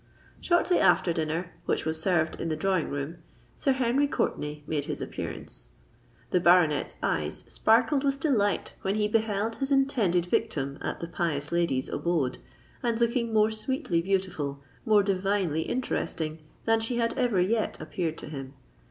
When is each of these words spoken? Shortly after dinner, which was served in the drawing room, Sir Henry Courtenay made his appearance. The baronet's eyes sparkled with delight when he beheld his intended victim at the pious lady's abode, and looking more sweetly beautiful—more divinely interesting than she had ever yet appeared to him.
Shortly 0.39 0.79
after 0.79 1.13
dinner, 1.13 1.51
which 1.65 1.85
was 1.85 2.01
served 2.01 2.41
in 2.41 2.49
the 2.49 2.55
drawing 2.55 2.89
room, 2.89 3.17
Sir 3.55 3.71
Henry 3.73 4.07
Courtenay 4.07 4.63
made 4.65 4.85
his 4.85 4.99
appearance. 4.99 5.69
The 6.31 6.39
baronet's 6.39 6.95
eyes 7.03 7.43
sparkled 7.47 8.03
with 8.03 8.19
delight 8.19 8.73
when 8.81 8.95
he 8.95 9.07
beheld 9.07 9.57
his 9.57 9.71
intended 9.71 10.25
victim 10.25 10.79
at 10.81 11.01
the 11.01 11.07
pious 11.07 11.51
lady's 11.51 11.87
abode, 11.87 12.39
and 12.81 12.99
looking 12.99 13.31
more 13.31 13.51
sweetly 13.51 14.01
beautiful—more 14.01 15.03
divinely 15.03 15.61
interesting 15.61 16.39
than 16.65 16.79
she 16.79 16.97
had 16.97 17.15
ever 17.15 17.39
yet 17.39 17.79
appeared 17.79 18.17
to 18.17 18.25
him. 18.25 18.55